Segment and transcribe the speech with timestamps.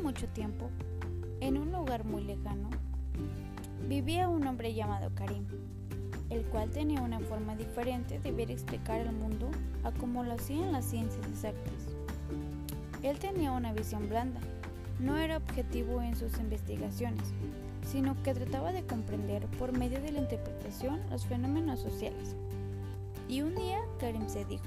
[0.00, 0.70] mucho tiempo,
[1.40, 2.70] en un lugar muy lejano,
[3.88, 5.46] vivía un hombre llamado Karim,
[6.30, 9.50] el cual tenía una forma diferente de ver explicar el mundo
[9.82, 11.96] a como lo hacían las ciencias exactas.
[13.02, 14.38] Él tenía una visión blanda,
[15.00, 17.32] no era objetivo en sus investigaciones,
[17.84, 22.36] sino que trataba de comprender por medio de la interpretación los fenómenos sociales.
[23.28, 24.64] Y un día Karim se dijo,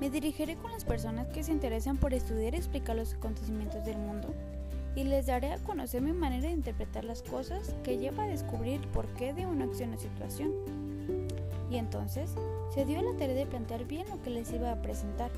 [0.00, 3.96] me dirigiré con las personas que se interesan por estudiar y explicar los acontecimientos del
[3.96, 4.34] mundo
[4.96, 8.80] y les daré a conocer mi manera de interpretar las cosas que lleva a descubrir
[8.88, 10.52] por qué de una acción o situación.
[11.70, 12.30] Y entonces
[12.72, 15.30] se dio la tarea de plantear bien lo que les iba a presentar,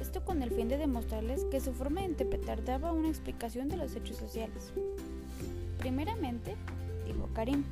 [0.00, 3.76] esto con el fin de demostrarles que su forma de interpretar daba una explicación de
[3.76, 4.72] los hechos sociales.
[5.78, 6.54] Primeramente,
[7.06, 7.64] dijo Karim,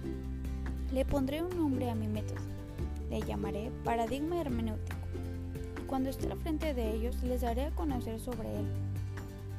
[0.93, 2.41] le pondré un nombre a mi método.
[3.09, 5.02] Le llamaré paradigma hermenéutico
[5.93, 8.65] cuando esté al frente de ellos les daré a conocer sobre él.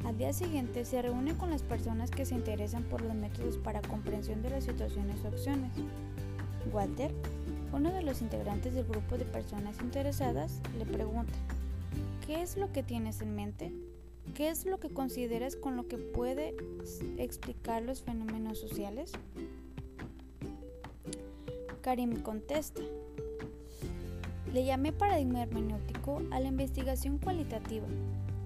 [0.04, 3.84] Al día siguiente se reúne con las personas que se interesan por los métodos para
[3.84, 5.72] comprensión de las situaciones o acciones.
[6.72, 7.12] Walter,
[7.72, 11.34] uno de los integrantes del grupo de personas interesadas, le pregunta,
[12.26, 13.72] ¿qué es lo que tienes en mente?
[14.34, 16.56] ¿Qué es lo que consideras con lo que puede
[17.20, 19.12] explicar los fenómenos sociales?
[21.82, 22.82] Karim contesta,
[24.54, 27.88] le llamé paradigma hermenéutico a la investigación cualitativa,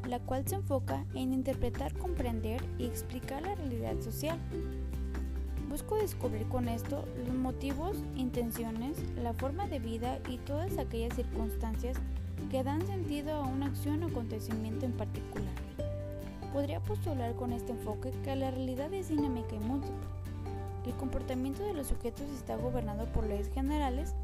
[0.08, 4.39] la cual se enfoca en interpretar, comprender y explicar la realidad social.
[5.69, 11.97] Busco descubrir con esto los motivos, intenciones, la forma de vida y todas aquellas circunstancias
[12.49, 15.53] que dan sentido a una acción o acontecimiento en particular.
[16.53, 20.08] Podría postular con este enfoque que la realidad es dinámica y múltiple.
[20.86, 24.16] El comportamiento de los sujetos está gobernado por leyes generales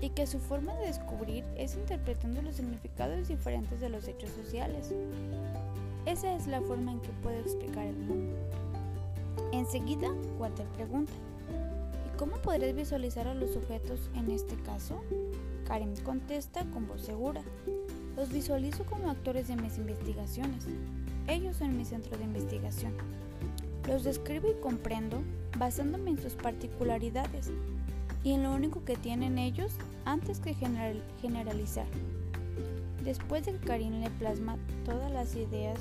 [0.00, 4.92] y que su forma de descubrir es interpretando los significados diferentes de los hechos sociales.
[6.04, 8.36] Esa es la forma en que puedo explicar el mundo.
[9.52, 10.08] Enseguida,
[10.38, 11.12] Walter pregunta,
[12.06, 15.02] ¿y cómo podrás visualizar a los sujetos en este caso?
[15.66, 17.42] Karim contesta con voz segura,
[18.16, 20.66] los visualizo como actores de mis investigaciones.
[21.26, 22.92] Ellos son mi centro de investigación.
[23.88, 25.18] Los describo y comprendo
[25.58, 27.50] basándome en sus particularidades
[28.26, 29.70] y en lo único que tienen ellos
[30.04, 30.52] antes que
[31.22, 31.86] generalizar.
[33.04, 35.78] Después de que Karim le plasma todas las ideas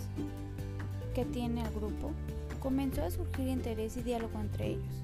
[1.15, 2.11] que tiene el grupo,
[2.59, 5.01] comenzó a surgir interés y diálogo entre ellos,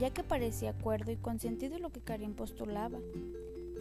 [0.00, 2.98] ya que parecía acuerdo y consentido lo que Karim postulaba.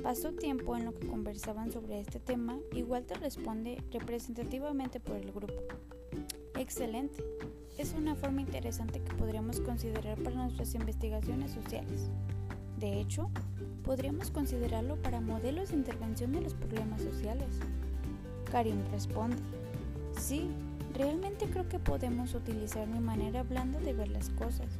[0.03, 5.31] Pasó tiempo en lo que conversaban sobre este tema y Walter responde representativamente por el
[5.31, 5.63] grupo.
[6.57, 7.21] Excelente,
[7.77, 12.09] es una forma interesante que podríamos considerar para nuestras investigaciones sociales.
[12.79, 13.29] De hecho,
[13.83, 17.49] podríamos considerarlo para modelos de intervención de los problemas sociales.
[18.49, 19.35] Karim responde,
[20.17, 20.49] sí,
[20.93, 24.79] realmente creo que podemos utilizar mi manera blanda de ver las cosas.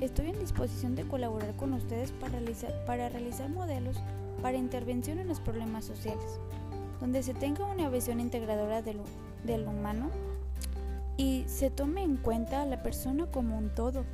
[0.00, 3.96] Estoy en disposición de colaborar con ustedes para realizar, para realizar modelos
[4.42, 6.40] para intervención en los problemas sociales,
[7.00, 9.04] donde se tenga una visión integradora de lo,
[9.44, 10.10] de lo humano
[11.18, 14.04] y se tome en cuenta a la persona como un todo,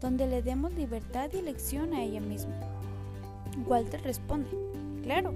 [0.00, 2.54] donde le demos libertad y elección a ella misma.
[3.66, 4.48] Walter responde,
[5.02, 5.32] claro,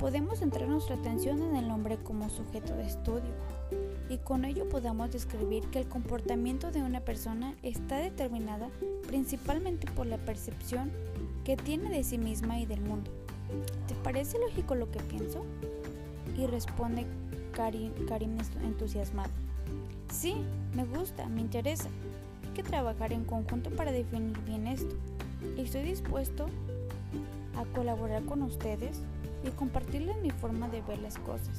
[0.00, 3.30] podemos centrar nuestra atención en el hombre como sujeto de estudio
[4.08, 8.68] y con ello podamos describir que el comportamiento de una persona está determinada
[9.06, 10.90] principalmente por la percepción
[11.44, 13.10] que tiene de sí misma y del mundo.
[13.86, 15.44] ¿Te parece lógico lo que pienso?
[16.36, 17.06] Y responde
[17.52, 19.30] Karim, Karim entusiasmado.
[20.12, 20.34] Sí,
[20.74, 21.88] me gusta, me interesa.
[22.44, 24.94] Hay que trabajar en conjunto para definir bien esto.
[25.56, 26.46] Estoy dispuesto
[27.56, 29.00] a colaborar con ustedes
[29.42, 31.58] y compartirles mi forma de ver las cosas.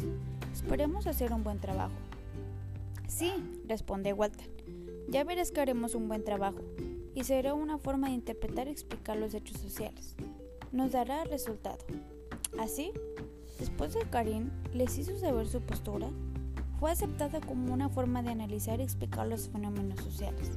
[0.53, 1.95] Esperemos hacer un buen trabajo.
[3.07, 3.33] Sí,
[3.67, 4.47] responde Walter.
[5.09, 6.61] Ya verás que haremos un buen trabajo
[7.15, 10.15] y será una forma de interpretar y explicar los hechos sociales.
[10.71, 11.79] Nos dará resultado.
[12.59, 12.91] Así,
[13.57, 16.09] después de Karim les hizo saber su postura,
[16.83, 20.51] fue aceptada como una forma de analizar y explicar los fenómenos sociales,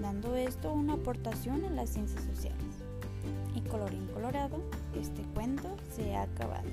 [0.00, 2.82] dando esto una aportación a las ciencias sociales.
[3.54, 4.60] Y colorín colorado,
[5.00, 6.68] este cuento se ha acabado.